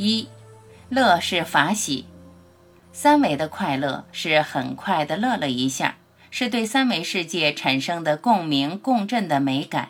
[0.00, 0.28] 一，
[0.88, 2.06] 乐是法喜，
[2.92, 5.96] 三维的快乐是很快的乐了一下，
[6.30, 9.88] 是对三维世界产生的共鸣共振的美感，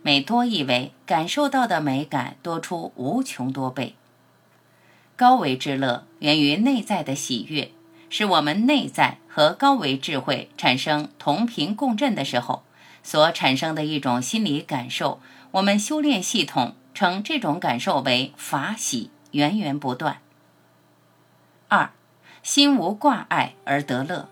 [0.00, 3.96] 每多一维，感受到的美感多出无穷多倍。
[5.14, 7.70] 高维之乐源于内在的喜悦，
[8.08, 12.62] 是我们内在和高维智慧产生同频共振的时候
[13.02, 15.20] 所产生的一种心理感受。
[15.50, 19.10] 我们修炼系统称这种感受为法喜。
[19.34, 20.18] 源源不断。
[21.68, 21.90] 二，
[22.42, 24.28] 心无挂碍而得乐，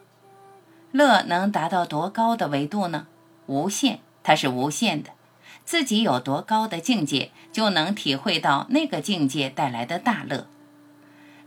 [0.93, 3.07] 乐能达到多高的维度呢？
[3.47, 5.11] 无限，它是无限的。
[5.65, 10.47] 自己有多高的境界，就能体会到那个境界带来的大乐。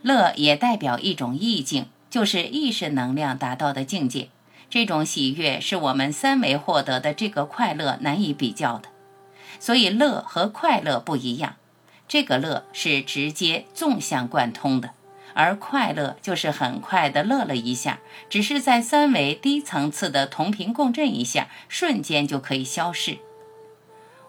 [0.01, 4.29] 乐也代表一种意境，就是意识能量达到的境界。
[4.69, 8.89] 这种喜悦是我们三维获得的这个快乐难以比较的。
[9.59, 11.55] 所以，乐和快乐不一样。
[12.07, 14.91] 这个乐是直接纵向贯通的，
[15.33, 23.17] 而快乐就是很快的乐了一下，只是在三维低层次的同频共振一下，瞬间就可以消逝。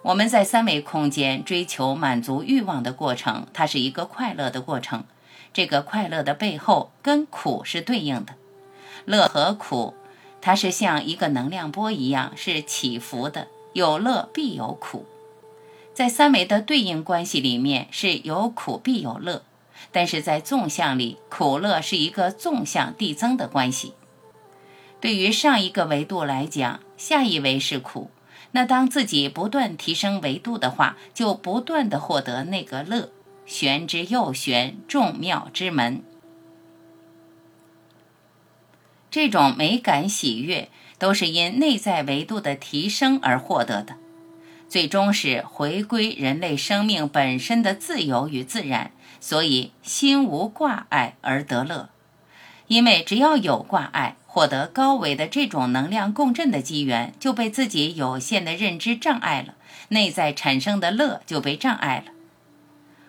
[0.02, 5.04] 我们在三维空间追求满足欲望的过程，它是一个快乐的过程。
[5.52, 8.34] 这个快乐的背后跟苦是对应的，
[9.04, 9.94] 乐和苦，
[10.41, 15.06] 它是像一个能量波一样，是起伏的，有乐必有苦。
[15.96, 19.42] 在三维的对应关系里面是有苦必有乐，
[19.92, 23.94] 但是在纵向里，苦乐是一个纵向递增的关系。
[25.00, 28.10] 对于上一个维度来讲，下一维是苦，
[28.50, 33.08] 那当自己不断提升维度的话，就不断的获得那个乐，
[33.46, 36.02] 玄之又玄，众妙之门。
[39.10, 40.68] 这种美感喜悦，
[40.98, 43.96] 都是因内在维度的提升而获得的。
[44.69, 48.91] 最终是回归人类生命本身的自由与自然，
[49.21, 51.91] 所以心无挂碍而得乐。
[52.66, 59.55] 因为只要有挂碍，获得高维的这种能量共振的机缘就被自己有限的认知障碍了，
[59.91, 62.12] 内在产生的乐就被障碍了。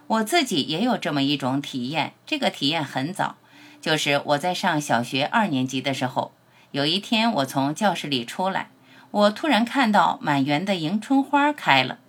[0.05, 3.35] 我自己也有这么一种体验，这个体验很早，
[3.81, 6.31] 就是我在上小学二年级的时候，
[6.71, 8.69] 有一天我从教室里出来。
[9.11, 11.99] 我突然看到满园的迎春花开了，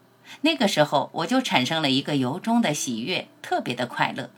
[0.43, 4.31] 那个时候我就产生了一个由衷的喜悦，特别的快乐。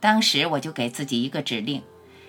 [0.00, 1.82] 当时我就给自己一个指令：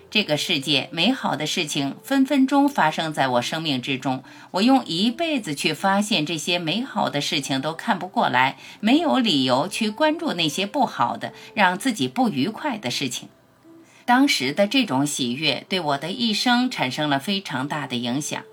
[0.10, 13.28] 这个世界美好的事情分分钟发生在我生命之中，我用一辈子去发现这些美好的事情都看不过来，没有理由去关注那些不好的、让自己不愉快的事情。
[14.06, 18.44] 当时的这种喜悦对我的一生产生了非常大的影响。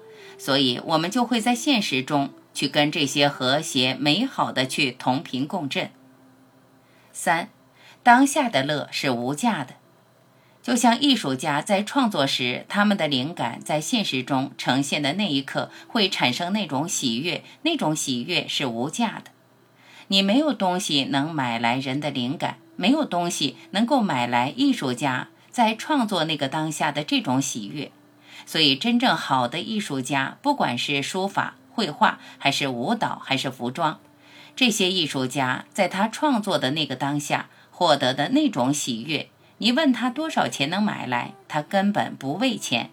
[0.45, 5.93] 所以，我们就会在现实中去跟这些和谐美好的去同频共振。
[7.13, 7.49] 三，
[8.03, 9.75] 当下的乐是无价的，
[10.61, 19.31] 就像艺术家在创作时，他们的灵感在现实中呈现的那一刻，会产生那种喜悦，那种喜悦是无价的。
[20.09, 27.93] 你没有东西能买来人的灵感，没有东西能够买来艺术家在创作那个当下的这种喜悦。
[28.47, 33.99] 所以，真正好的艺术家，不管是书法、绘画，还是舞蹈，还是服装，
[34.55, 39.29] 这些艺术家在他创作的那个当下获得的那种喜悦，
[39.59, 42.91] 你问他多少钱能买来，他根本不为钱。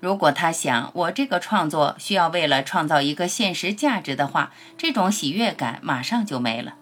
[0.00, 6.76] 如果他想我这个创作需要为了创造一个现实价值的话，这种喜悦感马上就没了。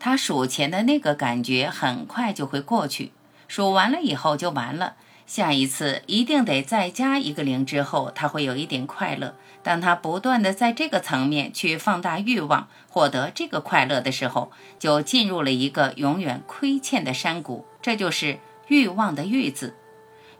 [0.00, 3.12] 他数钱的那个感觉很快就会过去，
[3.48, 4.94] 数完了以后就完了。
[5.28, 9.34] 下一次一定得再加一个零之后，他会有一点快乐。
[9.62, 17.66] 当他不断的在这个层面去放大欲望，获得这个快乐的时候，就进入了一个永远亏欠的山谷。
[17.82, 18.38] 这就是
[18.68, 19.76] 欲望的欲字，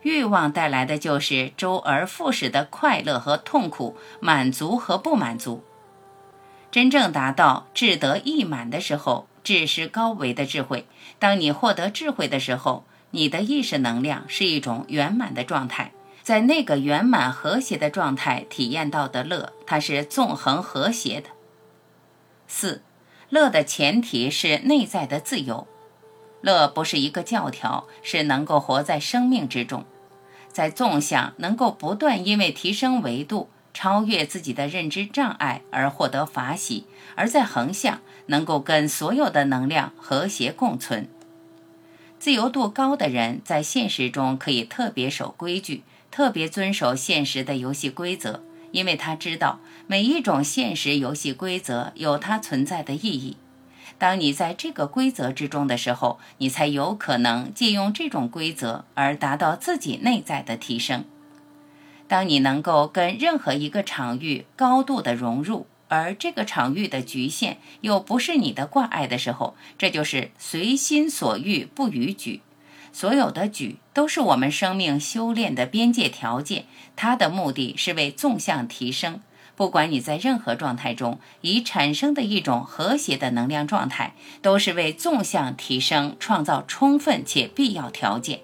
[0.01, 5.63] 欲望带来的就是周而复始的快乐和痛苦，满足和不满足。
[6.71, 10.87] 真正达到志得意满的时候，志是高维的智慧。
[11.19, 15.91] 当你获得智慧的时候，你的意识能量是一种圆满的状态，
[16.21, 21.29] 在那个圆满和谐的状态体验到的乐，它是纵横和谐的。
[22.47, 22.81] 四，
[23.29, 25.67] 乐的前提是内在的自由。
[26.41, 29.85] 乐不是一个教条，是能够活在生命之中，
[30.51, 33.49] 在纵向能够不断因为提升维度。
[33.71, 36.85] 超越自己的认知障碍而获得法喜，
[37.15, 41.07] 而在横向能够跟所有的能量和谐共存。
[42.19, 53.37] 自由度高的人在现实中可以特别守规矩，特别遵守现实的游戏规则，因为他知道每一种现实游戏规则有它存在的意义。
[53.97, 61.05] 当你在这个规则之中的时候，你才有可能借用这种规则而达到自己内在的提升。
[62.09, 72.41] 当你能够跟任何一个场域高度的融入，而这个场域的局限又不是你的挂碍的时候，这就是随心所欲不逾矩。
[72.93, 76.65] 所有的矩都是我们生命修炼的边界条件，
[76.95, 79.21] 它的目的是为纵向提升。
[79.55, 88.39] 不管你在任何状态中已产生的一种和谐的能量状态，都是为纵向提升创造充分且必要条件。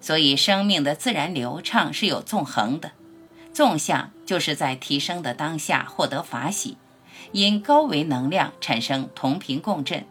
[0.00, 2.92] 所以，生命的自然流畅是有纵横的，
[3.52, 6.76] 纵向就是在提升的当下获得法喜，
[7.32, 10.02] 因高维能量产生同频共振；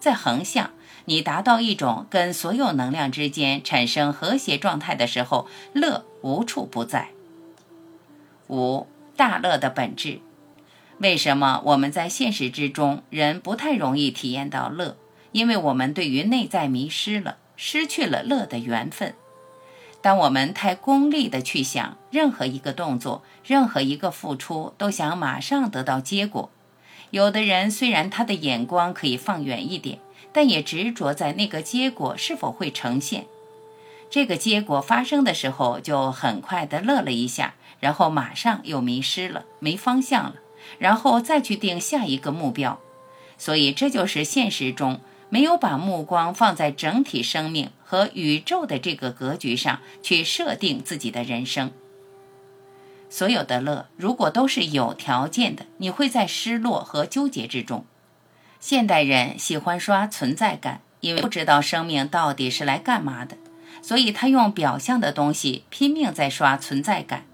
[0.00, 0.72] 在横向，
[1.04, 7.10] 你达到一种跟所有能量之间产生和谐状态的时候，乐无处不在。
[8.48, 10.18] 五大乐的本质，
[10.98, 14.96] 为什么我们在现实之中人不太容易体验到乐？
[15.30, 19.14] 因为我们对于内在迷失了，失去了乐的缘分。
[20.02, 26.50] 当我们太功利的去想任何一个动作、任何一个付出，都想马上得到结果。
[27.10, 29.98] 有的人虽然他的眼光可以放远一点，
[30.32, 33.26] 但也执着在那个结果是否会呈现。
[34.08, 40.34] 这个结果发生的时候，就很快的乐了一下，然后马上又迷失了，没方向了，
[40.78, 42.80] 然后再去定下一个目标。
[43.36, 45.00] 所以这就是现实中。
[45.32, 51.72] 没有把目光放在整体生命和宇宙的这个格局上去设定自己的人生。
[53.08, 57.84] 所有的乐如果都是有条件的，你会在失落和纠结之中。
[58.60, 63.36] 现代人喜欢刷存在感，因为不知道生命到底是来干嘛的，
[63.82, 67.24] 所以他用表象的东西拼命在刷存在感。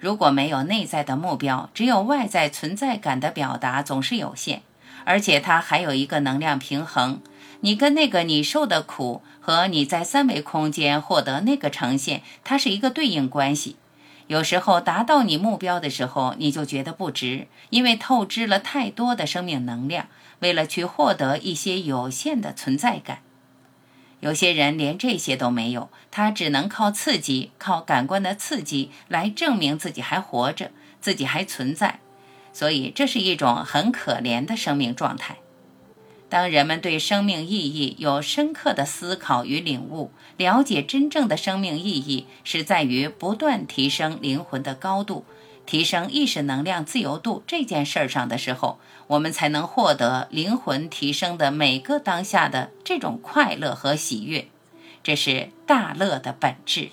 [0.00, 4.62] 如果没有内在的目标，只有外在存在感的表达总是有限，
[5.04, 7.22] 而且它还有一个能量平衡。
[7.64, 13.76] 你跟那个你受的苦和你在三维空间获得那个呈现，它是一个对应关系。
[14.28, 20.06] 有时候达到你目标的时候，你就觉得不值，因为透支了太多的生命能量，
[20.38, 23.18] 为了去获得一些有限的存在感。
[24.20, 31.98] 有些人连这些都没有，他只能靠刺激，靠感官的刺激来证明自己还活着，自己还存在。
[32.52, 35.38] 所以这是一种很可怜的生命状态。
[36.32, 45.26] 当人们对生命意义有深刻的思考与领悟，了解真正的生命意义是在于不断提升灵魂的高度，
[45.66, 54.48] 提升意识能量自由度这件事儿上的时候，我们才能获得灵魂提升的每个当下的这种快乐和喜悦，
[55.02, 56.88] 这是大乐的本质。